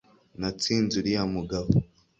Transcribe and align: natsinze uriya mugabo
natsinze 0.39 0.93
uriya 0.97 1.23
mugabo 1.35 1.69